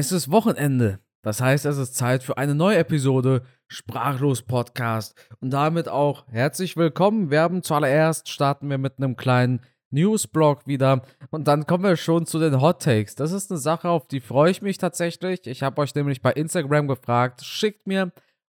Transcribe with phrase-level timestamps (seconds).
[0.00, 1.00] Es ist Wochenende.
[1.22, 5.16] Das heißt, es ist Zeit für eine neue Episode Sprachlos Podcast.
[5.40, 7.32] Und damit auch herzlich willkommen.
[7.32, 11.02] Wir haben zuallererst starten wir mit einem kleinen Newsblog wieder.
[11.30, 13.16] Und dann kommen wir schon zu den Hot Takes.
[13.16, 15.44] Das ist eine Sache, auf die freue ich mich tatsächlich.
[15.48, 18.12] Ich habe euch nämlich bei Instagram gefragt, schickt mir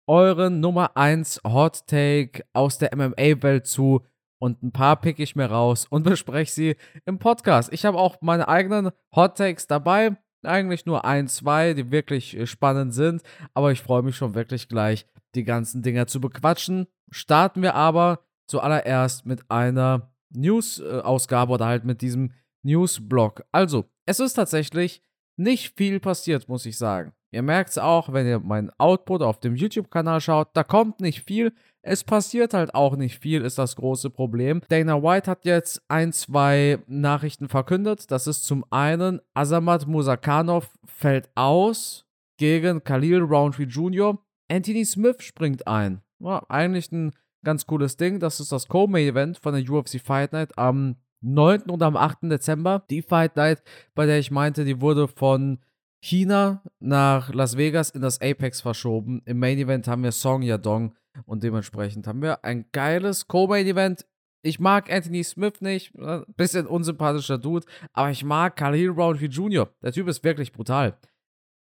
[0.06, 4.06] euren Nummer 1 Hot Take aus der MMA-Welt zu.
[4.38, 7.72] Und ein paar pick ich mir raus und bespreche sie im Podcast.
[7.72, 10.16] Ich habe auch meine eigenen Hot Takes dabei.
[10.44, 13.22] Eigentlich nur ein, zwei, die wirklich äh, spannend sind.
[13.54, 16.86] Aber ich freue mich schon wirklich gleich, die ganzen Dinger zu bequatschen.
[17.10, 23.44] Starten wir aber zuallererst mit einer News-Ausgabe oder halt mit diesem News-Blog.
[23.52, 25.02] Also, es ist tatsächlich
[25.36, 27.12] nicht viel passiert, muss ich sagen.
[27.32, 31.22] Ihr merkt es auch, wenn ihr meinen Output auf dem YouTube-Kanal schaut, da kommt nicht
[31.22, 31.54] viel.
[31.80, 34.60] Es passiert halt auch nicht viel, ist das große Problem.
[34.68, 38.10] Dana White hat jetzt ein, zwei Nachrichten verkündet.
[38.10, 42.04] Das ist zum einen, Azamat Musakanov fällt aus
[42.36, 44.18] gegen Khalil Roundtree Jr.
[44.48, 46.02] Anthony Smith springt ein.
[46.18, 48.20] Ja, eigentlich ein ganz cooles Ding.
[48.20, 51.62] Das ist das Co-Main-Event von der UFC Fight Night am 9.
[51.62, 52.24] und am 8.
[52.24, 52.84] Dezember.
[52.90, 53.62] Die Fight Night,
[53.94, 55.58] bei der ich meinte, die wurde von
[56.02, 59.22] China nach Las Vegas in das Apex verschoben.
[59.24, 60.94] Im Main Event haben wir Song Yadong
[61.26, 64.04] und dementsprechend haben wir ein geiles Co-Main Event.
[64.44, 69.68] Ich mag Anthony Smith nicht, äh, bisschen unsympathischer Dude, aber ich mag Khalil Roundtree Jr.
[69.80, 70.98] Der Typ ist wirklich brutal.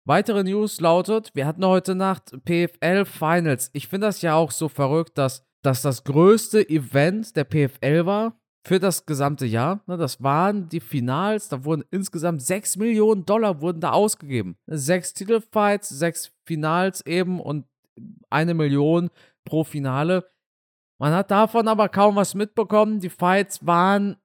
[0.06, 3.70] Weitere News lautet, wir hatten heute Nacht PFL Finals.
[3.74, 8.38] Ich finde das ja auch so verrückt, dass, dass das größte Event der PFL war
[8.66, 9.82] für das gesamte Jahr.
[9.86, 14.56] Ne, das waren die Finals, da wurden insgesamt 6 Millionen Dollar wurden da ausgegeben.
[14.66, 17.66] Sechs Titelfights, sechs Finals eben und
[18.30, 19.10] eine Million
[19.44, 20.28] pro Finale.
[20.98, 23.00] Man hat davon aber kaum was mitbekommen.
[23.00, 24.16] Die Fights waren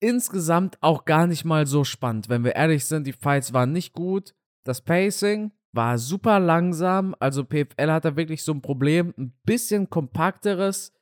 [0.00, 2.28] insgesamt auch gar nicht mal so spannend.
[2.28, 4.34] Wenn wir ehrlich sind, die Fights waren nicht gut.
[4.64, 7.14] Das Pacing war super langsam.
[7.18, 10.92] Also PFL hat da wirklich so ein Problem, ein bisschen kompakteres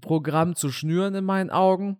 [0.00, 1.98] Programm zu schnüren in meinen Augen.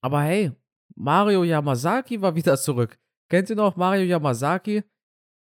[0.00, 0.52] Aber hey,
[0.94, 2.98] Mario Yamazaki war wieder zurück.
[3.28, 4.84] Kennt ihr noch Mario Yamazaki?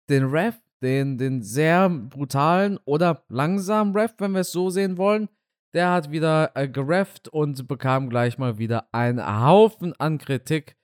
[0.08, 5.28] Den Ref, den, den sehr brutalen oder langsamen Ref, wenn wir es so sehen wollen.
[5.74, 10.76] Der hat wieder äh, gerefft und bekam gleich mal wieder einen Haufen an Kritik.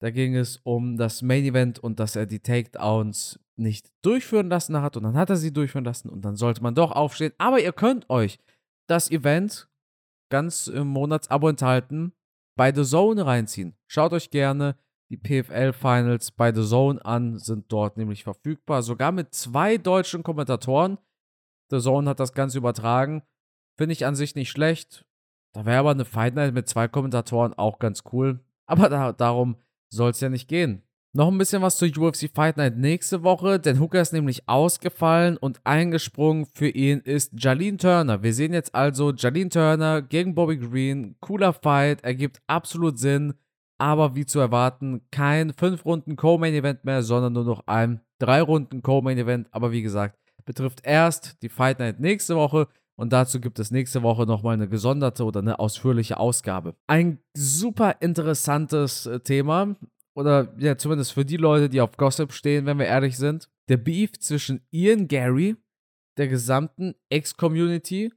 [0.00, 4.80] Da ging es um das Main Event und dass er die Takedowns nicht durchführen lassen
[4.80, 4.96] hat.
[4.96, 7.32] Und dann hat er sie durchführen lassen und dann sollte man doch aufstehen.
[7.38, 8.38] Aber ihr könnt euch
[8.86, 9.68] das Event
[10.28, 12.12] ganz im Monatsabo enthalten
[12.56, 13.76] bei The Zone reinziehen.
[13.86, 14.76] Schaut euch gerne
[15.10, 18.82] die PFL Finals bei The Zone an, sind dort nämlich verfügbar.
[18.82, 20.98] Sogar mit zwei deutschen Kommentatoren.
[21.70, 23.22] The Zone hat das Ganze übertragen.
[23.76, 25.06] Finde ich an sich nicht schlecht.
[25.54, 28.40] Da wäre aber eine Fight Night mit zwei Kommentatoren auch ganz cool.
[28.66, 29.56] Aber da, darum
[29.88, 30.82] soll es ja nicht gehen.
[31.18, 35.36] Noch ein bisschen was zur UFC Fight Night nächste Woche, denn Hooker ist nämlich ausgefallen
[35.36, 38.22] und eingesprungen für ihn ist Jalene Turner.
[38.22, 41.16] Wir sehen jetzt also Jalene Turner gegen Bobby Green.
[41.18, 43.34] Cooler Fight, ergibt absolut Sinn,
[43.78, 49.48] aber wie zu erwarten, kein 5-Runden-Co-Main-Event mehr, sondern nur noch ein 3-Runden-Co-Main-Event.
[49.50, 54.04] Aber wie gesagt, betrifft erst die Fight Night nächste Woche und dazu gibt es nächste
[54.04, 56.76] Woche nochmal eine gesonderte oder eine ausführliche Ausgabe.
[56.86, 59.74] Ein super interessantes äh, Thema
[60.18, 63.76] oder ja, zumindest für die Leute, die auf Gossip stehen, wenn wir ehrlich sind, der
[63.76, 65.54] Beef zwischen Ian Gary,
[66.16, 68.12] der gesamten Ex-Community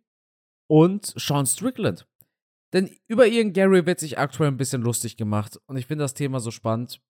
[0.67, 2.07] und Sean Strickland.
[2.73, 6.15] Denn über Ian Gary wird sich aktuell ein bisschen lustig gemacht und ich finde das
[6.15, 7.03] Thema so spannend.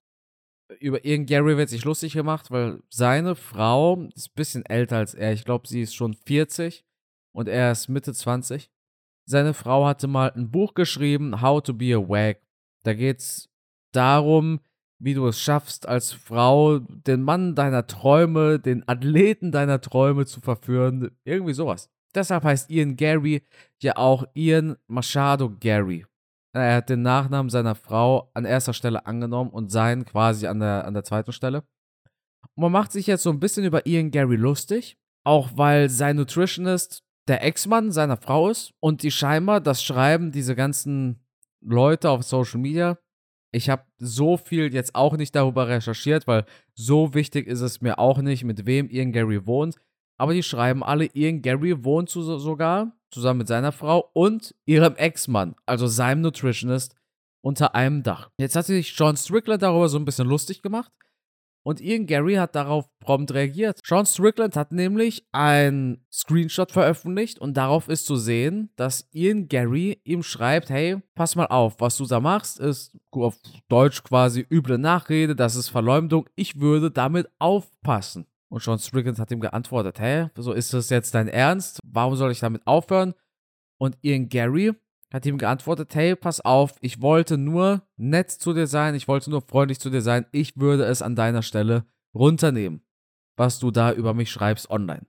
[0.81, 5.13] Über Ian Gary wird sich lustig gemacht, weil seine Frau ist ein bisschen älter als
[5.13, 5.31] er.
[5.31, 6.83] Ich glaube, sie ist schon 40
[7.33, 8.69] und er ist Mitte 20.
[9.25, 12.41] Seine Frau hatte mal ein Buch geschrieben, How to be a Wag.
[12.83, 13.49] Da geht es
[13.93, 14.59] darum,
[15.01, 20.41] wie du es schaffst, als Frau den Mann deiner Träume, den Athleten deiner Träume zu
[20.41, 21.11] verführen.
[21.23, 21.89] Irgendwie sowas.
[22.13, 23.43] Deshalb heißt Ian Gary
[23.81, 26.05] ja auch Ian Machado Gary.
[26.53, 30.85] Er hat den Nachnamen seiner Frau an erster Stelle angenommen und seinen quasi an der,
[30.85, 31.63] an der zweiten Stelle.
[32.55, 36.17] Und man macht sich jetzt so ein bisschen über Ian Gary lustig, auch weil sein
[36.17, 41.23] Nutritionist der Ex-Mann seiner Frau ist und die scheinbar das Schreiben diese ganzen
[41.61, 42.97] Leute auf Social Media
[43.51, 47.99] ich habe so viel jetzt auch nicht darüber recherchiert, weil so wichtig ist es mir
[47.99, 49.75] auch nicht, mit wem Ian Gary wohnt.
[50.17, 54.95] Aber die schreiben alle, Ian Gary wohnt zu, sogar zusammen mit seiner Frau und ihrem
[54.95, 56.95] Ex-Mann, also seinem Nutritionist,
[57.41, 58.29] unter einem Dach.
[58.37, 60.91] Jetzt hat sich John Strickler darüber so ein bisschen lustig gemacht,
[61.63, 63.79] Und Ian Gary hat darauf prompt reagiert.
[63.85, 70.01] Sean Strickland hat nämlich ein Screenshot veröffentlicht und darauf ist zu sehen, dass Ian Gary
[70.03, 73.37] ihm schreibt, hey, pass mal auf, was du da machst, ist auf
[73.69, 78.25] Deutsch quasi üble Nachrede, das ist Verleumdung, ich würde damit aufpassen.
[78.49, 81.79] Und Sean Strickland hat ihm geantwortet, hä, so ist das jetzt dein Ernst?
[81.85, 83.13] Warum soll ich damit aufhören?
[83.77, 84.73] Und Ian Gary
[85.13, 89.29] hat ihm geantwortet, hey, pass auf, ich wollte nur nett zu dir sein, ich wollte
[89.29, 92.85] nur freundlich zu dir sein, ich würde es an deiner Stelle runternehmen,
[93.35, 95.05] was du da über mich schreibst online.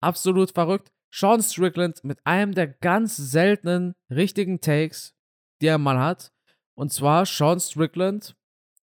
[0.00, 0.92] Absolut verrückt.
[1.10, 5.14] Sean Strickland mit einem der ganz seltenen richtigen Takes,
[5.62, 6.32] die er mal hat.
[6.74, 8.36] Und zwar Sean Strickland,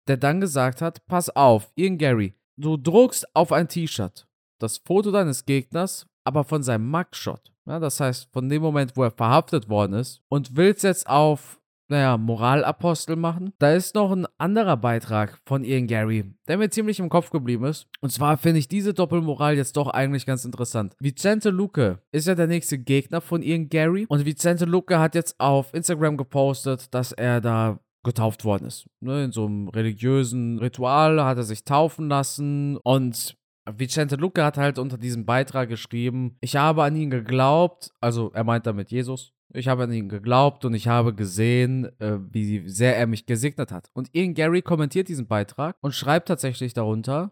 [0.07, 4.27] der dann gesagt hat, pass auf, Ian Gary, du druckst auf ein T-Shirt
[4.63, 7.52] das Foto deines Gegners, aber von seinem Mugshot.
[7.65, 11.61] Ja, das heißt, von dem Moment, wo er verhaftet worden ist und willst jetzt auf,
[11.87, 13.53] naja, Moralapostel machen.
[13.59, 17.65] Da ist noch ein anderer Beitrag von Ian Gary, der mir ziemlich im Kopf geblieben
[17.65, 17.87] ist.
[18.01, 20.95] Und zwar finde ich diese Doppelmoral jetzt doch eigentlich ganz interessant.
[20.99, 25.39] Vicente Luque ist ja der nächste Gegner von Ian Gary und Vicente Luque hat jetzt
[25.39, 28.89] auf Instagram gepostet, dass er da getauft worden ist.
[28.99, 34.57] Ne, in so einem religiösen Ritual hat er sich taufen lassen und Vicente Luca hat
[34.57, 39.33] halt unter diesem Beitrag geschrieben, ich habe an ihn geglaubt, also er meint damit Jesus,
[39.53, 43.71] ich habe an ihn geglaubt und ich habe gesehen, äh, wie sehr er mich gesegnet
[43.71, 43.89] hat.
[43.93, 47.31] Und Ian Gary kommentiert diesen Beitrag und schreibt tatsächlich darunter,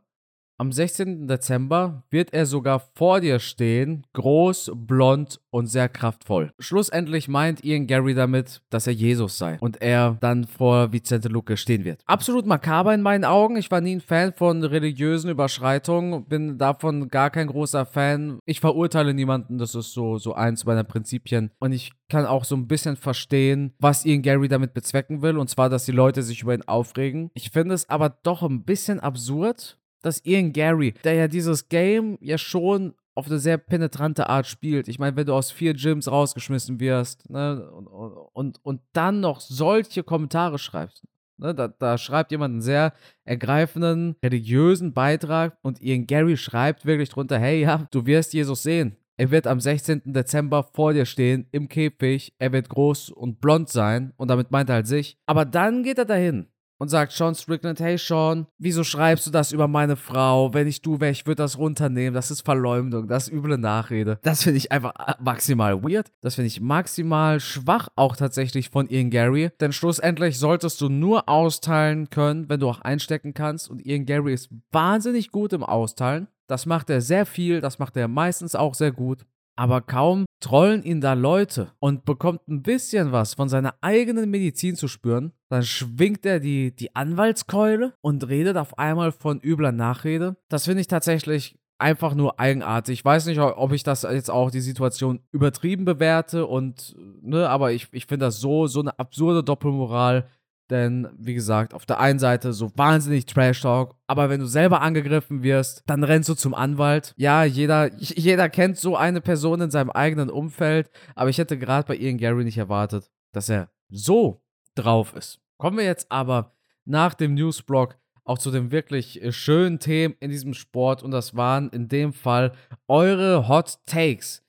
[0.62, 1.28] am 16.
[1.28, 6.52] Dezember wird er sogar vor dir stehen, groß, blond und sehr kraftvoll.
[6.60, 11.58] Schlussendlich meint Ian Gary damit, dass er Jesus sei und er dann vor Vicente Luque
[11.58, 12.04] stehen wird.
[12.06, 13.56] Absolut makaber in meinen Augen.
[13.56, 18.38] Ich war nie ein Fan von religiösen Überschreitungen, bin davon gar kein großer Fan.
[18.46, 21.50] Ich verurteile niemanden, das ist so, so eins meiner Prinzipien.
[21.58, 25.50] Und ich kann auch so ein bisschen verstehen, was Ian Gary damit bezwecken will, und
[25.50, 27.31] zwar, dass die Leute sich über ihn aufregen.
[27.34, 32.18] Ich finde es aber doch ein bisschen absurd, dass Ian Gary, der ja dieses Game
[32.21, 34.88] ja schon auf eine sehr penetrante Art spielt.
[34.88, 37.88] Ich meine, wenn du aus vier Gyms rausgeschmissen wirst ne, und,
[38.33, 41.03] und, und dann noch solche Kommentare schreibst.
[41.38, 42.94] Ne, da, da schreibt jemand einen sehr
[43.25, 48.95] ergreifenden, religiösen Beitrag und Ian Gary schreibt wirklich drunter, hey, ja, du wirst Jesus sehen.
[49.18, 50.13] Er wird am 16.
[50.13, 52.33] Dezember vor dir stehen, im Käfig.
[52.39, 54.13] Er wird groß und blond sein.
[54.18, 55.15] Und damit meint er halt sich.
[55.27, 56.48] Aber dann geht er dahin
[56.81, 60.51] und sagt Sean Strickland, hey Sean, wieso schreibst du das über meine Frau?
[60.51, 62.16] Wenn ich du wäre, ich würde das runternehmen.
[62.16, 64.18] Das ist Verleumdung, das ist üble Nachrede.
[64.24, 66.12] Das finde ich einfach äh, maximal weird.
[66.22, 69.51] Das finde ich maximal schwach auch tatsächlich von Ian Gary.
[69.60, 73.69] Denn schlussendlich solltest du nur austeilen können, wenn du auch einstecken kannst.
[73.69, 76.30] Und Ian Gary ist wahnsinnig gut im Austeilen.
[76.48, 79.27] Das macht er sehr viel, das macht er meistens auch sehr gut
[79.62, 84.75] aber kaum trollen ihn da Leute und bekommt ein bisschen was von seiner eigenen Medizin
[84.75, 90.36] zu spüren, dann schwingt er die, die Anwaltskeule und redet auf einmal von übler Nachrede.
[90.50, 93.02] Das finde ich tatsächlich einfach nur eigenartig.
[93.02, 97.72] Ich weiß nicht, ob ich das jetzt auch die Situation übertrieben bewerte und, ne, aber
[97.72, 100.28] ich, ich finde das so, so eine absurde Doppelmoral
[100.72, 105.44] denn, wie gesagt, auf der einen Seite so wahnsinnig Trash-Talk, aber wenn du selber angegriffen
[105.44, 107.14] wirst, dann rennst du zum Anwalt.
[107.18, 111.88] Ja, jeder, jeder kennt so eine Person in seinem eigenen Umfeld, aber ich hätte gerade
[111.88, 114.42] bei Ian Gary nicht erwartet, dass er so
[114.76, 115.40] drauf ist.
[115.58, 120.30] Kommen wir jetzt aber nach dem Newsblog auch zu den wirklich äh, schönen Themen in
[120.32, 122.54] diesem Sport und das waren in dem Fall
[122.88, 124.44] eure Hot Takes.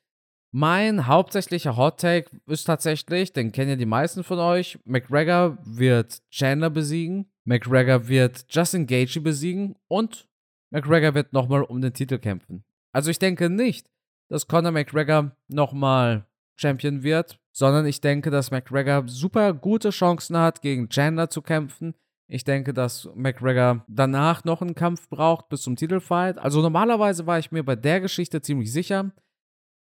[0.55, 6.21] Mein hauptsächlicher Hot Take ist tatsächlich, den kennen ja die meisten von euch, McGregor wird
[6.31, 10.29] Chandler besiegen, McGregor wird Justin Gaethje besiegen und
[10.69, 12.65] McGregor wird nochmal um den Titel kämpfen.
[12.93, 13.89] Also ich denke nicht,
[14.29, 20.61] dass Conor McGregor nochmal Champion wird, sondern ich denke, dass McGregor super gute Chancen hat,
[20.61, 21.95] gegen Chandler zu kämpfen.
[22.29, 26.37] Ich denke, dass McGregor danach noch einen Kampf braucht bis zum Titelfight.
[26.37, 29.13] Also normalerweise war ich mir bei der Geschichte ziemlich sicher.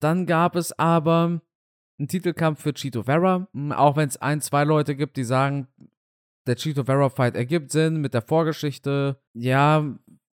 [0.01, 1.41] Dann gab es aber
[2.00, 5.67] einen Titelkampf für Chito Vera, hm, auch wenn es ein, zwei Leute gibt, die sagen,
[6.48, 9.22] der Chito Vera Fight ergibt Sinn mit der Vorgeschichte.
[9.34, 9.86] Ja,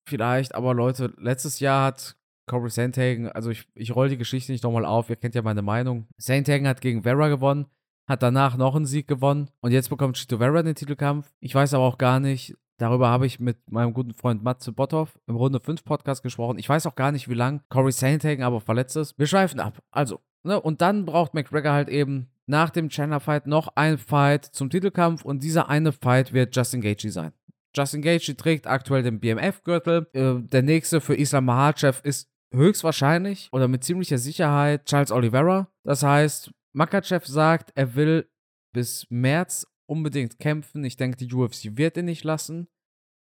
[0.08, 2.18] vielleicht, aber Leute, letztes Jahr hat
[2.50, 5.62] Corey Sandhagen, also ich, ich roll die Geschichte nicht nochmal auf, ihr kennt ja meine
[5.62, 6.08] Meinung.
[6.18, 7.66] Sandhagen hat gegen Vera gewonnen,
[8.08, 11.30] hat danach noch einen Sieg gewonnen und jetzt bekommt Chito Vera den Titelkampf.
[11.42, 15.20] Ich weiß aber auch gar nicht, Darüber habe ich mit meinem guten Freund Matze Botthoff
[15.28, 16.60] im Runde 5 Podcast gesprochen.
[16.60, 19.18] Ich weiß auch gar nicht, wie lange Corey Sandhagen aber verletzt ist.
[19.18, 19.80] Wir schweifen ab.
[19.92, 24.70] Also, ne, und dann braucht McGregor halt eben nach dem Chandler-Fight noch ein Fight zum
[24.70, 27.34] Titelkampf und dieser eine Fight wird Justin Gaethje sein.
[27.76, 30.08] Justin Gaethje trägt aktuell den BMF-Gürtel.
[30.14, 35.68] Äh, der nächste für Islam Mahachev ist höchstwahrscheinlich oder mit ziemlicher Sicherheit Charles Oliveira.
[35.84, 38.30] Das heißt, Makachev sagt, er will
[38.72, 40.84] bis März unbedingt kämpfen.
[40.84, 42.68] Ich denke, die UFC wird ihn nicht lassen,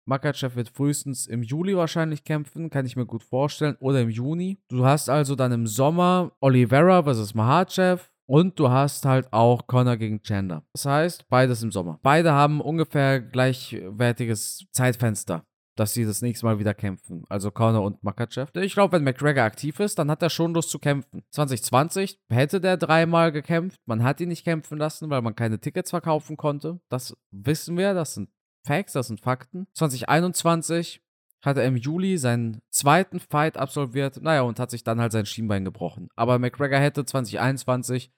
[0.06, 4.58] Makachev wird frühestens im Juli wahrscheinlich kämpfen, kann ich mir gut vorstellen, oder im Juni.
[4.68, 9.96] Du hast also dann im Sommer Oliveira versus Mahachev, und du hast halt auch Connor
[9.96, 10.62] gegen Chandler.
[10.72, 11.98] Das heißt, beides im Sommer.
[12.02, 15.44] Beide haben ungefähr gleichwertiges Zeitfenster
[15.76, 17.24] dass sie das nächste Mal wieder kämpfen.
[17.28, 18.50] Also Conor und Makachev.
[18.60, 21.22] Ich glaube, wenn McGregor aktiv ist, dann hat er schon Lust zu kämpfen.
[21.30, 23.80] 2020 hätte der dreimal gekämpft.
[23.86, 26.80] Man hat ihn nicht kämpfen lassen, weil man keine Tickets verkaufen konnte.
[26.88, 28.30] Das wissen wir, das sind
[28.64, 29.66] Facts, das sind Fakten.
[29.74, 31.02] 2021
[31.42, 35.24] hat er im Juli seinen zweiten Fight absolviert, naja, und hat sich dann halt sein
[35.24, 36.08] Schienbein gebrochen.
[36.14, 38.12] Aber McGregor hätte 2021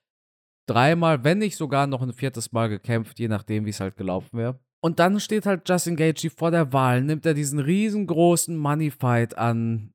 [0.66, 4.38] dreimal, wenn nicht sogar noch ein viertes Mal gekämpft, je nachdem, wie es halt gelaufen
[4.38, 4.58] wäre.
[4.84, 9.38] Und dann steht halt Justin Gaethje vor der Wahl, nimmt er diesen riesengroßen Money Fight
[9.38, 9.94] an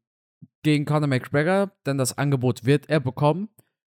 [0.63, 3.50] gegen Conor McGregor, denn das Angebot wird er bekommen,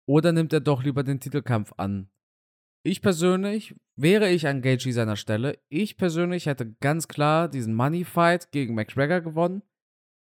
[0.08, 2.10] oder nimmt er doch lieber den Titelkampf an?
[2.84, 8.06] Ich persönlich, wäre ich an Gaethje seiner Stelle, ich persönlich hätte ganz klar diesen Money
[8.06, 9.64] Fight gegen McGregor gewonnen,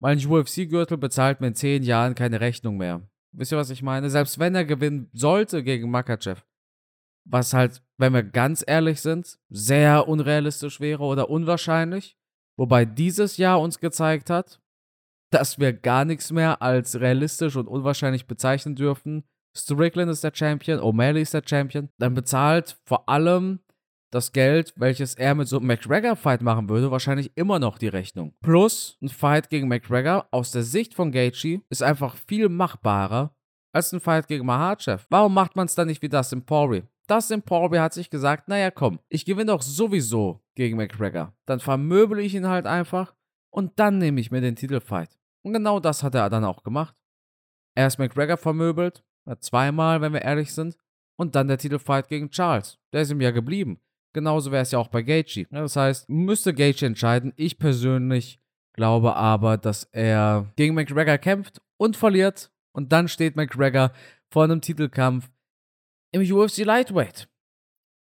[0.01, 3.01] weil ein UFC-Gürtel bezahlt mir in zehn Jahren keine Rechnung mehr.
[3.33, 4.09] Wisst ihr, was ich meine?
[4.09, 6.45] Selbst wenn er gewinnen sollte gegen Makachev,
[7.25, 12.17] was halt, wenn wir ganz ehrlich sind, sehr unrealistisch wäre oder unwahrscheinlich.
[12.57, 14.59] Wobei dieses Jahr uns gezeigt hat,
[15.31, 19.23] dass wir gar nichts mehr als realistisch und unwahrscheinlich bezeichnen dürfen.
[19.57, 21.89] Strickland ist der Champion, O'Malley ist der Champion.
[21.97, 23.59] Dann bezahlt vor allem
[24.11, 28.35] das Geld, welches er mit so einem McGregor-Fight machen würde, wahrscheinlich immer noch die Rechnung.
[28.41, 33.35] Plus ein Fight gegen McGregor aus der Sicht von Gaethje ist einfach viel machbarer
[33.73, 35.05] als ein Fight gegen Mahachev.
[35.09, 36.87] Warum macht man es dann nicht wie das im Poirier?
[37.07, 41.33] Dustin Poirier hat sich gesagt, naja komm, ich gewinne doch sowieso gegen McGregor.
[41.45, 43.13] Dann vermöbel ich ihn halt einfach
[43.49, 45.17] und dann nehme ich mir den Titelfight.
[45.41, 46.95] Und genau das hat er dann auch gemacht.
[47.75, 49.03] Erst McGregor vermöbelt,
[49.39, 50.77] zweimal, wenn wir ehrlich sind,
[51.15, 52.79] und dann der Titelfight gegen Charles.
[52.91, 53.79] Der ist ihm ja geblieben.
[54.13, 55.47] Genauso wäre es ja auch bei Gaethje.
[55.49, 57.33] Das heißt, müsste Gaethje entscheiden.
[57.35, 58.39] Ich persönlich
[58.73, 62.51] glaube aber, dass er gegen McGregor kämpft und verliert.
[62.71, 63.91] Und dann steht McGregor
[64.29, 65.29] vor einem Titelkampf
[66.13, 67.27] im UFC Lightweight.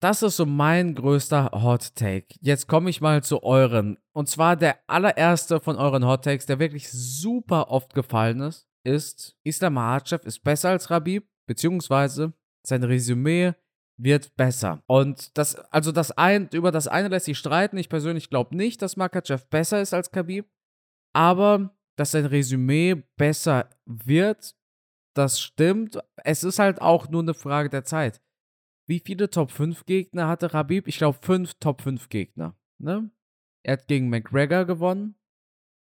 [0.01, 2.27] Das ist so mein größter Hot Take.
[2.41, 3.97] Jetzt komme ich mal zu euren.
[4.13, 9.35] Und zwar der allererste von euren Hot Takes, der wirklich super oft gefallen ist, ist
[9.43, 12.33] Islam Makhachev ist besser als Rabib, beziehungsweise
[12.65, 13.53] sein Resümee
[13.97, 14.83] wird besser.
[14.85, 17.77] Und das, also das ein, über das eine lässt sich streiten.
[17.77, 20.45] Ich persönlich glaube nicht, dass Makachev besser ist als Khabib.
[21.13, 24.55] Aber dass sein Resümee besser wird,
[25.17, 25.99] das stimmt.
[26.23, 28.21] Es ist halt auch nur eine Frage der Zeit.
[28.87, 30.87] Wie viele Top 5 Gegner hatte Rabib?
[30.87, 32.55] Ich glaube, fünf Top 5 Gegner.
[32.77, 33.09] Ne?
[33.63, 35.15] Er hat gegen McGregor gewonnen,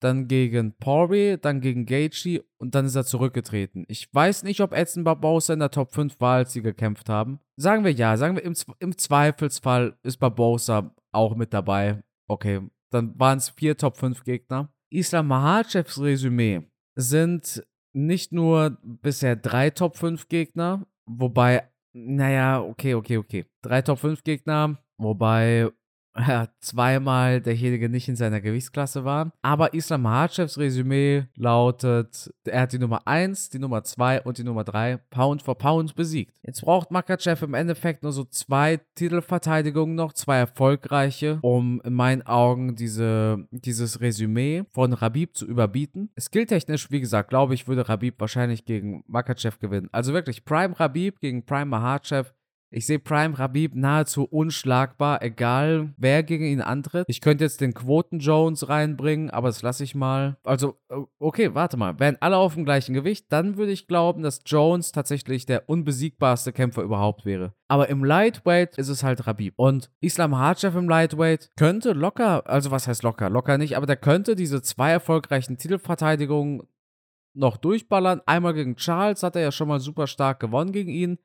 [0.00, 3.84] dann gegen Poirier, dann gegen Gaethje und dann ist er zurückgetreten.
[3.88, 7.38] Ich weiß nicht, ob Edson Barbosa in der Top 5 war, als sie gekämpft haben.
[7.56, 12.02] Sagen wir ja, sagen wir im, im Zweifelsfall ist Barbosa auch mit dabei.
[12.26, 14.72] Okay, dann waren es vier Top 5 Gegner.
[14.90, 16.62] Islam Mahachevs Resümee
[16.96, 17.64] sind
[17.96, 23.46] nicht nur bisher drei Top 5 Gegner, wobei, naja, okay, okay, okay.
[23.62, 25.70] Drei Top 5 Gegner, wobei
[26.18, 29.32] ja, zweimal derjenige nicht in seiner Gewichtsklasse war.
[29.42, 34.44] Aber Islam Mahatschevs Resümee lautet, er hat die Nummer 1, die Nummer 2 und die
[34.44, 36.32] Nummer 3 Pound for Pound besiegt.
[36.42, 42.22] Jetzt braucht Makachev im Endeffekt nur so zwei Titelverteidigungen noch, zwei erfolgreiche, um in meinen
[42.22, 46.10] Augen diese, dieses Resümee von Rabib zu überbieten.
[46.18, 49.88] Skilltechnisch, wie gesagt, glaube ich, würde Rabib wahrscheinlich gegen Makachev gewinnen.
[49.92, 52.32] Also wirklich Prime Rabib gegen Prime Mahachev
[52.70, 57.06] ich sehe Prime Rabib nahezu unschlagbar, egal wer gegen ihn antritt.
[57.08, 60.36] Ich könnte jetzt den Quoten Jones reinbringen, aber das lasse ich mal.
[60.42, 60.76] Also,
[61.18, 61.98] okay, warte mal.
[62.00, 66.52] Wären alle auf dem gleichen Gewicht, dann würde ich glauben, dass Jones tatsächlich der unbesiegbarste
[66.52, 67.54] Kämpfer überhaupt wäre.
[67.68, 69.54] Aber im Lightweight ist es halt Rabib.
[69.56, 73.30] Und Islam Hachev im Lightweight könnte locker, also was heißt locker?
[73.30, 76.62] Locker nicht, aber der könnte diese zwei erfolgreichen Titelverteidigungen
[77.34, 78.22] noch durchballern.
[78.26, 81.18] Einmal gegen Charles hat er ja schon mal super stark gewonnen gegen ihn.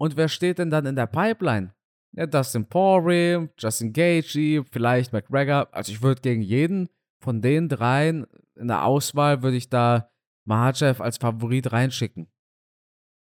[0.00, 1.74] Und wer steht denn dann in der Pipeline?
[2.12, 5.68] Ja, Dustin Poirier, Justin Gaethje, vielleicht McGregor.
[5.72, 6.88] Also ich würde gegen jeden
[7.22, 8.26] von den dreien
[8.56, 10.10] in der Auswahl würde ich da
[10.44, 12.30] Mahachev als Favorit reinschicken.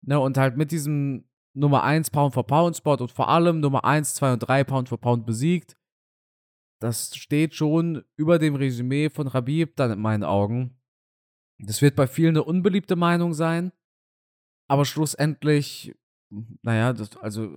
[0.02, 3.85] Ne, und halt mit diesem Nummer 1 Pound for Pound Spot und vor allem Nummer
[3.85, 5.76] 1, 2 und 3 Pound for Pound besiegt.
[6.80, 10.78] Das steht schon über dem Resümee von Rabib dann in meinen Augen.
[11.59, 13.73] Das wird bei vielen eine unbeliebte Meinung sein.
[14.68, 15.95] Aber schlussendlich
[16.62, 17.56] naja, das, also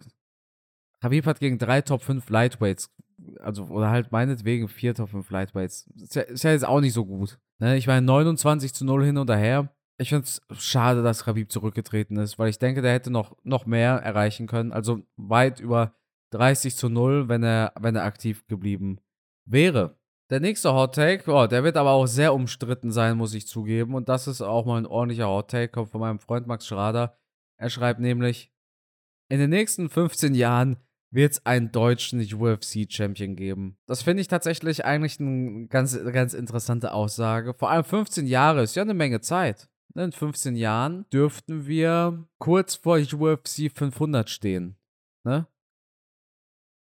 [1.01, 2.93] Habib hat gegen drei Top 5 Lightweights,
[3.39, 5.88] also oder halt meinetwegen vier Top 5 Lightweights.
[5.95, 7.39] Ist ja, ist ja jetzt auch nicht so gut.
[7.59, 7.77] Ne?
[7.77, 9.73] Ich meine, 29 zu 0 hin und her.
[9.97, 13.65] Ich finde es schade, dass Habib zurückgetreten ist, weil ich denke, der hätte noch, noch
[13.65, 14.71] mehr erreichen können.
[14.71, 15.93] Also weit über
[16.31, 18.99] 30 zu 0, wenn er, wenn er aktiv geblieben
[19.45, 19.97] wäre.
[20.29, 23.95] Der nächste Hot Take, oh, der wird aber auch sehr umstritten sein, muss ich zugeben.
[23.95, 27.17] Und das ist auch mal ein ordentlicher Hot Take, kommt von meinem Freund Max Schrader.
[27.57, 28.53] Er schreibt nämlich,
[29.29, 30.77] in den nächsten 15 Jahren
[31.12, 33.77] wird es einen deutschen UFC-Champion geben.
[33.88, 37.53] Das finde ich tatsächlich eigentlich eine ganz, ganz interessante Aussage.
[37.53, 39.69] Vor allem 15 Jahre ist ja eine Menge Zeit.
[39.95, 44.77] In 15 Jahren dürften wir kurz vor UFC 500 stehen.
[45.24, 45.48] Ne?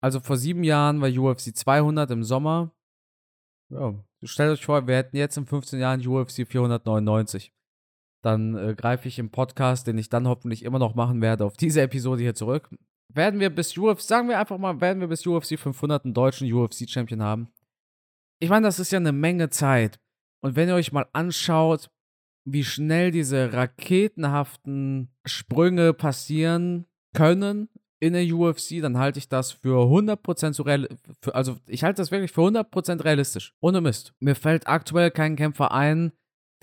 [0.01, 2.71] Also vor sieben Jahren war UFC 200 im Sommer.
[3.69, 7.54] Ja, stellt euch vor, wir hätten jetzt in 15 Jahren UFC 499.
[8.25, 11.55] Dann äh, greife ich im Podcast, den ich dann hoffentlich immer noch machen werde, auf
[11.55, 12.69] diese Episode hier zurück
[13.15, 16.51] werden wir bis UFC, sagen wir einfach mal, werden wir bis UFC 500 einen deutschen
[16.51, 17.47] UFC-Champion haben?
[18.39, 19.99] Ich meine, das ist ja eine Menge Zeit.
[20.41, 21.89] Und wenn ihr euch mal anschaut,
[22.45, 29.85] wie schnell diese raketenhaften Sprünge passieren können in der UFC, dann halte ich das für
[29.87, 30.87] 100% so real,
[31.31, 33.53] also ich halte das wirklich für 100% realistisch.
[33.61, 34.13] Ohne Mist.
[34.19, 36.11] Mir fällt aktuell kein Kämpfer ein,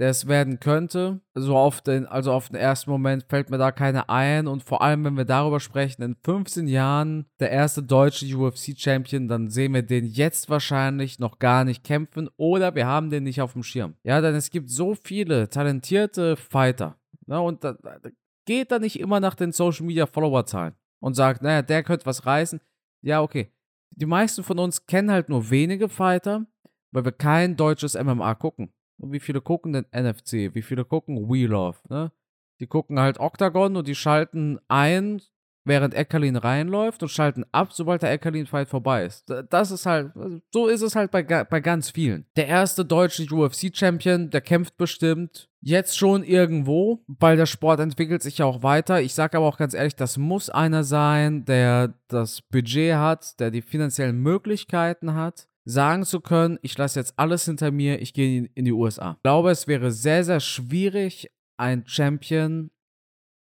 [0.03, 1.21] der es werden könnte.
[1.33, 4.49] So auf den, also auf den ersten Moment fällt mir da keine ein.
[4.49, 9.49] Und vor allem, wenn wir darüber sprechen, in 15 Jahren der erste deutsche UFC-Champion, dann
[9.49, 13.53] sehen wir den jetzt wahrscheinlich noch gar nicht kämpfen oder wir haben den nicht auf
[13.53, 13.95] dem Schirm.
[14.03, 16.97] Ja, denn es gibt so viele talentierte Fighter.
[17.27, 18.11] Ne, und da, da
[18.45, 22.27] geht da nicht immer nach den Social Media Follower-Zahlen und sagt, naja, der könnte was
[22.27, 22.61] reißen.
[23.03, 23.53] Ja, okay.
[23.91, 26.45] Die meisten von uns kennen halt nur wenige Fighter,
[26.91, 28.73] weil wir kein deutsches MMA gucken.
[29.03, 30.55] Und wie viele gucken denn NFC?
[30.55, 31.79] Wie viele gucken We Love?
[31.89, 32.13] Ne?
[32.61, 35.21] Die gucken halt Octagon und die schalten ein,
[35.65, 39.29] während Eckerlin reinläuft und schalten ab, sobald der Eckerlin-Fight vorbei ist.
[39.51, 40.13] Das ist halt,
[40.53, 42.27] so ist es halt bei, bei ganz vielen.
[42.37, 48.39] Der erste deutsche UFC-Champion, der kämpft bestimmt jetzt schon irgendwo, weil der Sport entwickelt sich
[48.39, 49.01] ja auch weiter.
[49.01, 53.51] Ich sage aber auch ganz ehrlich, das muss einer sein, der das Budget hat, der
[53.51, 58.51] die finanziellen Möglichkeiten hat sagen zu können, ich lasse jetzt alles hinter mir, ich gehe
[58.55, 59.13] in die USA.
[59.17, 62.71] Ich glaube, es wäre sehr, sehr schwierig, ein Champion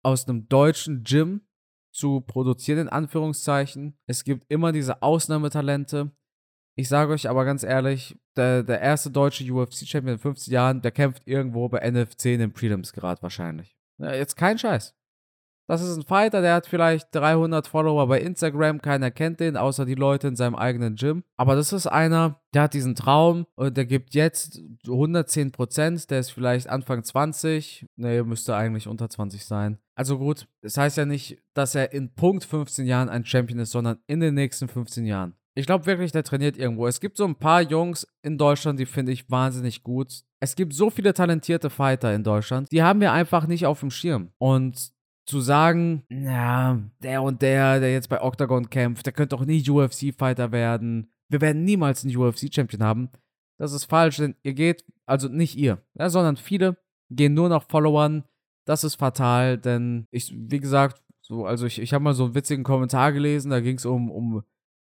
[0.04, 1.42] aus einem deutschen Gym
[1.92, 3.98] zu produzieren, in Anführungszeichen.
[4.06, 6.12] Es gibt immer diese Ausnahmetalente.
[6.78, 10.92] Ich sage euch aber ganz ehrlich, der, der erste deutsche UFC-Champion in 50 Jahren, der
[10.92, 13.76] kämpft irgendwo bei NFC in den Prelims gerade wahrscheinlich.
[13.98, 14.94] Jetzt kein Scheiß.
[15.66, 19.84] Das ist ein Fighter, der hat vielleicht 300 Follower bei Instagram, keiner kennt den, außer
[19.84, 21.24] die Leute in seinem eigenen Gym.
[21.36, 26.20] Aber das ist einer, der hat diesen Traum und der gibt jetzt 110 Prozent, der
[26.20, 29.78] ist vielleicht Anfang 20, ne, müsste eigentlich unter 20 sein.
[29.96, 33.72] Also gut, das heißt ja nicht, dass er in Punkt 15 Jahren ein Champion ist,
[33.72, 35.34] sondern in den nächsten 15 Jahren.
[35.54, 36.86] Ich glaube wirklich, der trainiert irgendwo.
[36.86, 40.20] Es gibt so ein paar Jungs in Deutschland, die finde ich wahnsinnig gut.
[40.38, 43.90] Es gibt so viele talentierte Fighter in Deutschland, die haben wir einfach nicht auf dem
[43.90, 44.32] Schirm.
[44.36, 44.92] Und
[45.26, 49.69] zu sagen, ja, der und der, der jetzt bei Octagon kämpft, der könnte doch nie
[49.69, 51.10] UFC-Fighter werden.
[51.28, 53.10] Wir werden niemals einen UFC-Champion haben.
[53.58, 56.76] Das ist falsch, denn ihr geht, also nicht ihr, ja, sondern viele
[57.10, 58.25] gehen nur nach Followern.
[58.65, 62.34] Das ist fatal, denn ich, wie gesagt, so, also ich, ich habe mal so einen
[62.34, 64.45] witzigen Kommentar gelesen, da ging es um, um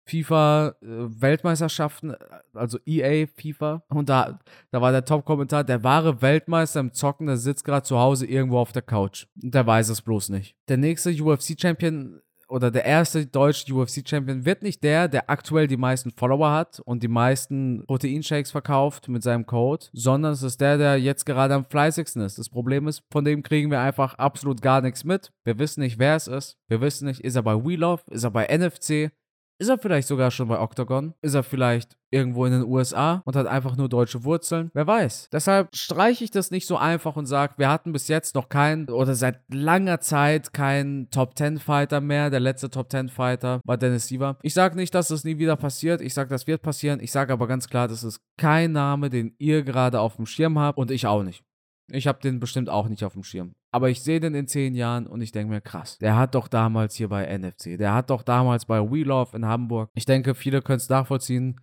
[0.05, 2.17] FIFA-Weltmeisterschaften, äh,
[2.53, 3.83] also EA, FIFA.
[3.89, 4.39] Und da,
[4.71, 8.59] da war der Top-Kommentar, der wahre Weltmeister im Zocken, der sitzt gerade zu Hause irgendwo
[8.59, 9.27] auf der Couch.
[9.41, 10.55] Und der weiß es bloß nicht.
[10.67, 16.11] Der nächste UFC-Champion oder der erste deutsche UFC-Champion wird nicht der, der aktuell die meisten
[16.11, 20.99] Follower hat und die meisten Proteinshakes verkauft mit seinem Code, sondern es ist der, der
[20.99, 22.37] jetzt gerade am fleißigsten ist.
[22.37, 25.31] Das Problem ist, von dem kriegen wir einfach absolut gar nichts mit.
[25.43, 26.57] Wir wissen nicht, wer es ist.
[26.67, 29.11] Wir wissen nicht, ist er bei We Love, ist er bei NFC,
[29.57, 31.13] ist er vielleicht sogar schon bei Octagon?
[31.21, 34.69] Ist er vielleicht irgendwo in den USA und hat einfach nur deutsche Wurzeln?
[34.73, 35.29] Wer weiß.
[35.31, 38.89] Deshalb streiche ich das nicht so einfach und sage, wir hatten bis jetzt noch keinen
[38.89, 42.29] oder seit langer Zeit keinen Top 10 Fighter mehr.
[42.29, 44.37] Der letzte Top 10 Fighter war Dennis Siever.
[44.41, 46.01] Ich sage nicht, dass das nie wieder passiert.
[46.01, 46.99] Ich sage, das wird passieren.
[46.99, 50.59] Ich sage aber ganz klar, das ist kein Name, den ihr gerade auf dem Schirm
[50.59, 51.43] habt und ich auch nicht.
[51.91, 53.53] Ich habe den bestimmt auch nicht auf dem Schirm.
[53.75, 56.47] Aber ich sehe den in zehn Jahren und ich denke mir, krass, der hat doch
[56.47, 59.89] damals hier bei NFC, der hat doch damals bei We Love in Hamburg.
[59.95, 61.59] Ich denke, viele können es nachvollziehen.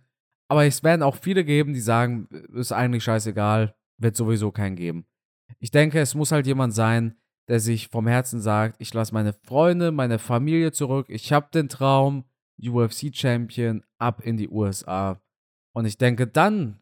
[0.47, 5.07] Aber es werden auch viele geben, die sagen, ist eigentlich scheißegal, wird sowieso keinen geben.
[5.57, 9.33] Ich denke, es muss halt jemand sein, der sich vom Herzen sagt, ich lasse meine
[9.33, 12.25] Freunde, meine Familie zurück, ich habe den Traum,
[12.61, 15.19] UFC-Champion, ab in die USA.
[15.75, 16.79] Und ich denke, dann,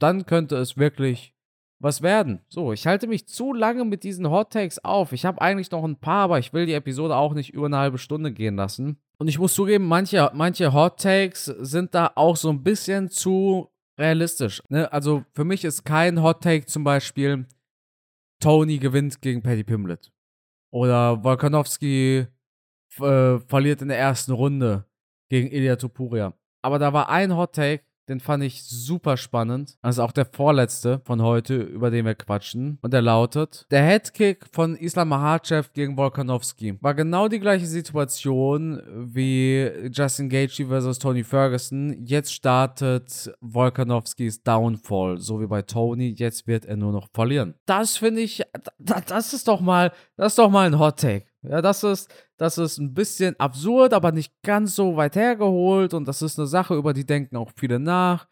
[0.00, 1.33] dann könnte es wirklich
[1.78, 2.40] was werden.
[2.48, 5.12] So, ich halte mich zu lange mit diesen Hot Takes auf.
[5.12, 7.76] Ich habe eigentlich noch ein paar, aber ich will die Episode auch nicht über eine
[7.76, 8.98] halbe Stunde gehen lassen.
[9.18, 13.70] Und ich muss zugeben, manche, manche Hot Takes sind da auch so ein bisschen zu
[13.98, 14.62] realistisch.
[14.68, 14.92] Ne?
[14.92, 17.46] Also für mich ist kein Hot Take zum Beispiel,
[18.40, 20.12] Tony gewinnt gegen Patty Pimlet.
[20.72, 22.26] Oder Volkanovski
[23.00, 24.84] äh, verliert in der ersten Runde
[25.30, 26.34] gegen Ilya Tupuria.
[26.62, 29.76] Aber da war ein Hot Take, Den fand ich super spannend.
[29.80, 32.78] Also auch der vorletzte von heute, über den wir quatschen.
[32.82, 38.82] Und der lautet: Der Headkick von Islam Mahachev gegen Volkanovski war genau die gleiche Situation
[38.94, 42.04] wie Justin Gaethje versus Tony Ferguson.
[42.04, 46.14] Jetzt startet Volkanovskis Downfall, so wie bei Tony.
[46.16, 47.54] Jetzt wird er nur noch verlieren.
[47.66, 48.42] Das finde ich,
[48.78, 51.26] das ist doch mal, das ist doch mal ein Hot Take.
[51.42, 56.06] Ja, das ist, das ist ein bisschen absurd, aber nicht ganz so weit hergeholt und
[56.06, 58.26] das ist eine Sache, über die denken auch viele nach.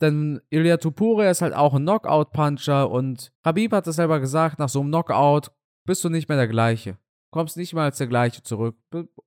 [0.00, 4.68] Denn Ilya Tupure ist halt auch ein Knockout-Puncher und Habib hat es selber gesagt, nach
[4.68, 5.50] so einem Knockout
[5.86, 6.98] bist du nicht mehr der gleiche.
[7.30, 8.76] Kommst nicht mehr als der gleiche zurück.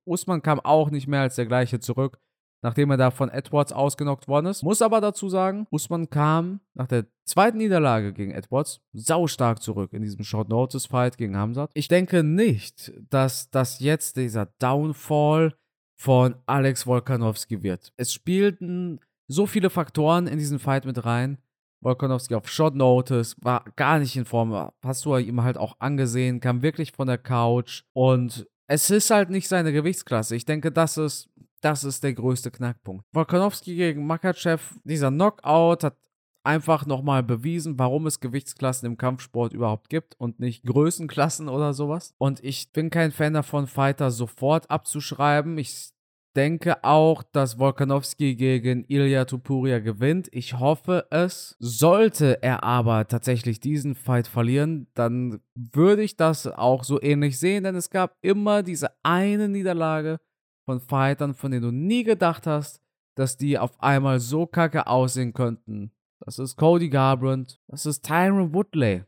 [0.04, 2.20] Usman kam auch nicht mehr als der gleiche zurück
[2.62, 4.62] nachdem er da von Edwards ausgenockt worden ist.
[4.62, 10.02] Muss aber dazu sagen, Usman kam nach der zweiten Niederlage gegen Edwards saustark zurück in
[10.02, 11.70] diesem Short Notice Fight gegen Hamzat.
[11.74, 15.54] Ich denke nicht, dass das jetzt dieser Downfall
[15.98, 17.92] von Alex Volkanovski wird.
[17.96, 21.38] Es spielten so viele Faktoren in diesen Fight mit rein.
[21.82, 26.40] Volkanovski auf Short Notice, war gar nicht in Form, hast du ihm halt auch angesehen,
[26.40, 30.36] kam wirklich von der Couch und es ist halt nicht seine Gewichtsklasse.
[30.36, 33.04] Ich denke, das ist das ist der größte Knackpunkt.
[33.12, 35.96] Volkanovski gegen Makachev, dieser Knockout hat
[36.42, 42.14] einfach nochmal bewiesen, warum es Gewichtsklassen im Kampfsport überhaupt gibt und nicht Größenklassen oder sowas.
[42.18, 45.58] Und ich bin kein Fan davon, Fighter sofort abzuschreiben.
[45.58, 45.92] Ich
[46.36, 50.28] denke auch, dass Volkanovski gegen Ilya Tupuria gewinnt.
[50.32, 51.56] Ich hoffe es.
[51.58, 57.64] Sollte er aber tatsächlich diesen Fight verlieren, dann würde ich das auch so ähnlich sehen,
[57.64, 60.20] denn es gab immer diese eine Niederlage
[60.70, 62.80] von Fightern, von denen du nie gedacht hast,
[63.16, 65.90] dass die auf einmal so kacke aussehen könnten.
[66.20, 69.02] Das ist Cody Garbrandt, das ist Tyron Woodley.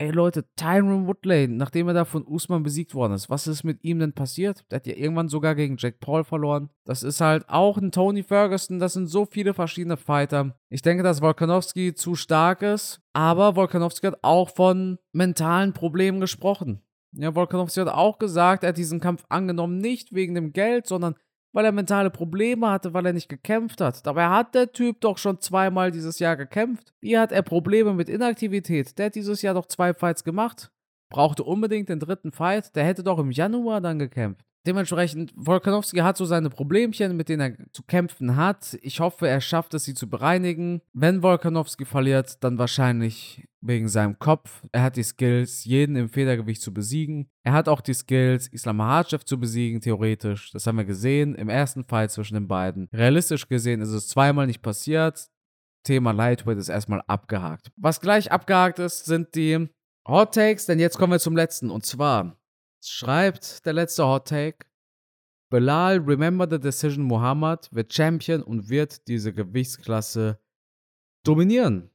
[0.00, 3.84] Ey Leute, Tyron Woodley, nachdem er da von Usman besiegt worden ist, was ist mit
[3.84, 4.64] ihm denn passiert?
[4.70, 6.70] Der hat ja irgendwann sogar gegen Jack Paul verloren.
[6.84, 10.58] Das ist halt auch ein Tony Ferguson, das sind so viele verschiedene Fighter.
[10.68, 16.82] Ich denke, dass Volkanovski zu stark ist, aber Volkanovski hat auch von mentalen Problemen gesprochen.
[17.12, 21.14] Ja, Volkanovski hat auch gesagt, er hat diesen Kampf angenommen, nicht wegen dem Geld, sondern
[21.52, 24.06] weil er mentale Probleme hatte, weil er nicht gekämpft hat.
[24.06, 26.92] Dabei hat der Typ doch schon zweimal dieses Jahr gekämpft.
[27.00, 28.98] Hier hat er Probleme mit Inaktivität.
[28.98, 30.70] Der hat dieses Jahr doch zwei Fights gemacht.
[31.10, 32.76] Brauchte unbedingt den dritten Fight.
[32.76, 34.44] Der hätte doch im Januar dann gekämpft.
[34.66, 38.76] Dementsprechend, Volkanovski hat so seine Problemchen, mit denen er zu kämpfen hat.
[38.82, 40.82] Ich hoffe, er schafft es, sie zu bereinigen.
[40.92, 44.64] Wenn Volkanovski verliert, dann wahrscheinlich wegen seinem Kopf.
[44.72, 47.30] Er hat die Skills, jeden im Federgewicht zu besiegen.
[47.44, 50.50] Er hat auch die Skills, Islam Makhachev zu besiegen, theoretisch.
[50.52, 52.88] Das haben wir gesehen im ersten Fight zwischen den beiden.
[52.92, 55.28] Realistisch gesehen ist es zweimal nicht passiert.
[55.84, 57.70] Thema Lightweight ist erstmal abgehakt.
[57.76, 59.68] Was gleich abgehakt ist, sind die
[60.06, 61.70] Hot Takes, denn jetzt kommen wir zum letzten.
[61.70, 62.37] Und zwar
[62.82, 64.66] schreibt der letzte Hot Take.
[65.50, 70.38] Belal, remember the decision, Muhammad wird Champion und wird diese Gewichtsklasse
[71.24, 71.90] dominieren.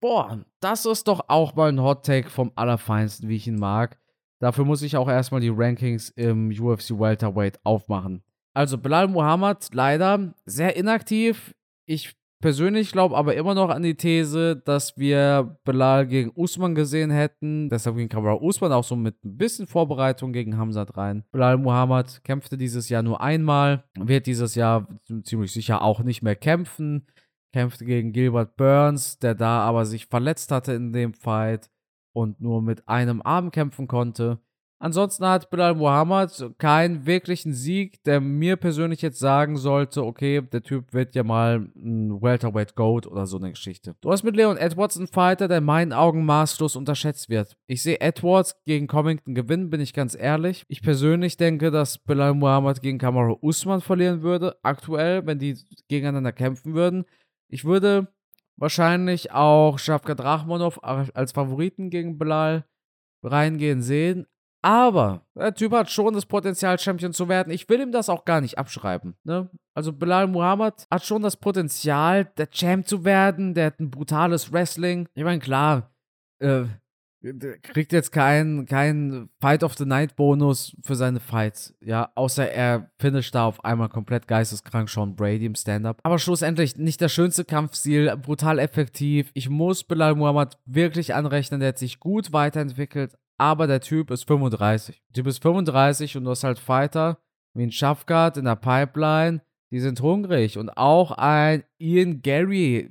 [0.00, 3.98] Boah, das ist doch auch mal ein Hot Take vom Allerfeinsten, wie ich ihn mag.
[4.40, 8.22] Dafür muss ich auch erstmal die Rankings im UFC Welterweight aufmachen.
[8.54, 11.54] Also Belal Muhammad leider sehr inaktiv.
[11.86, 17.10] Ich persönlich glaube aber immer noch an die These, dass wir Belal gegen Usman gesehen
[17.10, 17.68] hätten.
[17.68, 21.24] Deshalb ging Kamara Usman auch so mit ein bisschen Vorbereitung gegen Hamzat rein.
[21.32, 24.88] Belal Muhammad kämpfte dieses Jahr nur einmal, wird dieses Jahr
[25.24, 27.06] ziemlich sicher auch nicht mehr kämpfen
[27.52, 31.70] kämpfte gegen Gilbert Burns, der da aber sich verletzt hatte in dem Fight
[32.12, 34.40] und nur mit einem Arm kämpfen konnte.
[34.82, 40.62] Ansonsten hat Bilal Muhammad keinen wirklichen Sieg, der mir persönlich jetzt sagen sollte, okay, der
[40.62, 43.94] Typ wird ja mal ein Welterweight Goat oder so eine Geschichte.
[44.00, 47.58] Du hast mit Leon Edwards einen Fighter, der in meinen Augen maßlos unterschätzt wird.
[47.66, 50.64] Ich sehe Edwards gegen Covington gewinnen, bin ich ganz ehrlich.
[50.66, 56.32] Ich persönlich denke, dass Bilal Muhammad gegen Kamaru Usman verlieren würde, aktuell, wenn die gegeneinander
[56.32, 57.04] kämpfen würden.
[57.48, 58.08] Ich würde
[58.56, 62.64] wahrscheinlich auch Shavkat Rachmanov als Favoriten gegen Bilal
[63.22, 64.26] reingehen sehen.
[64.62, 67.52] Aber der Typ hat schon das Potenzial, Champion zu werden.
[67.52, 69.16] Ich will ihm das auch gar nicht abschreiben.
[69.24, 69.48] Ne?
[69.74, 73.54] Also Bilal Muhammad hat schon das Potenzial, der Champ zu werden.
[73.54, 75.08] Der hat ein brutales Wrestling.
[75.14, 75.90] Ich meine, klar,
[76.40, 76.64] äh,
[77.62, 82.90] kriegt jetzt keinen kein Fight of the Night Bonus für seine Fights, ja, außer er
[82.98, 85.98] finisht da auf einmal komplett geisteskrank Sean Brady im Stand-Up.
[86.02, 89.30] Aber schlussendlich nicht der schönste Kampfstil, brutal effektiv.
[89.34, 94.26] Ich muss Bilal Muhammad wirklich anrechnen, der hat sich gut weiterentwickelt, aber der Typ ist
[94.26, 95.02] 35.
[95.08, 97.18] Der Typ ist 35 und du hast halt Fighter
[97.54, 99.40] wie ein Shafkat in der Pipeline,
[99.72, 102.90] die sind hungrig und auch ein Ian Gary,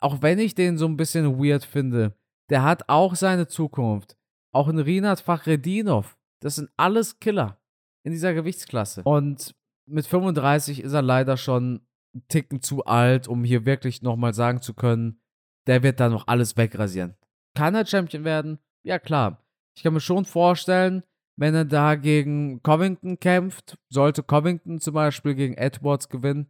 [0.00, 2.16] auch wenn ich den so ein bisschen weird finde,
[2.50, 4.16] der hat auch seine Zukunft.
[4.52, 6.18] Auch ein Rinat Fachredinov.
[6.40, 7.58] Das sind alles Killer
[8.04, 9.02] in dieser Gewichtsklasse.
[9.04, 9.54] Und
[9.86, 11.80] mit 35 ist er leider schon
[12.12, 15.20] einen Ticken zu alt, um hier wirklich nochmal sagen zu können,
[15.66, 17.14] der wird da noch alles wegrasieren.
[17.54, 18.58] Kann er Champion werden?
[18.82, 19.43] Ja, klar.
[19.76, 21.02] Ich kann mir schon vorstellen,
[21.36, 26.48] wenn er da gegen Covington kämpft, sollte Covington zum Beispiel gegen Edwards gewinnen,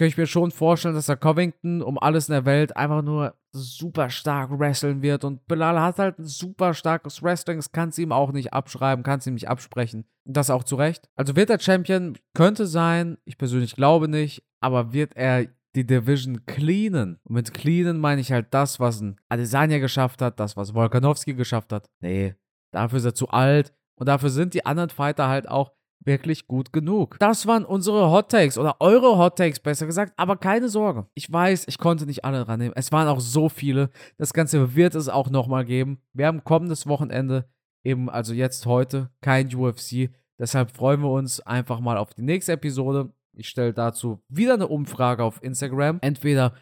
[0.00, 3.34] kann ich mir schon vorstellen, dass er Covington um alles in der Welt einfach nur
[3.52, 5.24] super stark wresteln wird.
[5.24, 7.58] Und Bilal hat halt ein super starkes Wrestling.
[7.58, 10.06] Das kannst du ihm auch nicht abschreiben, kannst ihm nicht absprechen.
[10.24, 11.10] Das auch zu Recht.
[11.16, 12.16] Also wird er Champion?
[12.32, 13.18] Könnte sein.
[13.26, 14.42] Ich persönlich glaube nicht.
[14.60, 17.18] Aber wird er die Division cleanen?
[17.24, 21.34] Und mit cleanen meine ich halt das, was ein Adesanya geschafft hat, das, was Volkanovski
[21.34, 21.88] geschafft hat.
[22.00, 22.34] Nee,
[22.72, 23.72] dafür ist er zu alt.
[23.96, 25.72] Und dafür sind die anderen Fighter halt auch
[26.04, 27.16] wirklich gut genug.
[27.18, 30.14] Das waren unsere Hot Takes oder eure Hot Takes, besser gesagt.
[30.16, 31.06] Aber keine Sorge.
[31.14, 32.74] Ich weiß, ich konnte nicht alle dran nehmen.
[32.74, 33.90] Es waren auch so viele.
[34.16, 36.00] Das Ganze wird es auch nochmal geben.
[36.12, 37.48] Wir haben kommendes Wochenende,
[37.84, 40.10] eben also jetzt heute, kein UFC.
[40.38, 43.12] Deshalb freuen wir uns einfach mal auf die nächste Episode.
[43.40, 45.98] Ich stelle dazu wieder eine Umfrage auf Instagram.
[46.02, 46.54] Entweder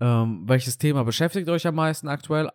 [0.00, 2.50] ähm, welches Thema beschäftigt euch am meisten aktuell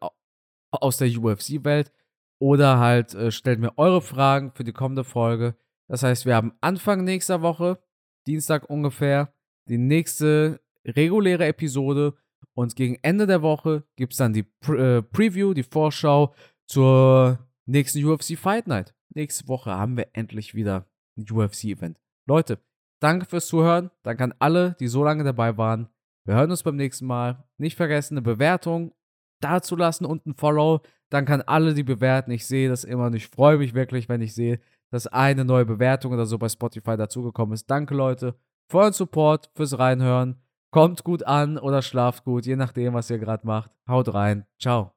[0.70, 1.94] aus der UFC-Welt
[2.42, 5.56] oder halt äh, stellt mir eure Fragen für die kommende Folge.
[5.88, 7.80] Das heißt, wir haben Anfang nächster Woche,
[8.28, 9.34] Dienstag ungefähr,
[9.70, 12.16] die nächste reguläre Episode
[12.54, 16.36] und gegen Ende der Woche gibt es dann die Pre äh, Preview, die Vorschau
[16.68, 18.94] zur nächsten UFC Fight Night.
[19.16, 20.86] Nächste Woche haben wir endlich wieder
[21.18, 21.98] ein UFC-Event.
[22.28, 22.60] Leute,
[23.00, 23.92] danke fürs Zuhören.
[24.04, 25.90] Danke an alle, die so lange dabei waren.
[26.26, 27.44] Wir hören uns beim nächsten Mal.
[27.58, 28.94] Nicht vergessen, eine Bewertung
[29.42, 32.32] dazulassen und ein Follow dann kann alle die bewerten.
[32.32, 34.60] Ich sehe das immer und ich freue mich wirklich, wenn ich sehe,
[34.92, 37.70] dass eine neue Bewertung oder so bei Spotify dazugekommen ist.
[37.70, 38.36] Danke, Leute,
[38.70, 40.42] für euren Support, fürs Reinhören.
[40.72, 43.72] Kommt gut an oder schlaft gut, je nachdem, was ihr gerade macht.
[43.88, 44.46] Haut rein.
[44.60, 44.94] Ciao.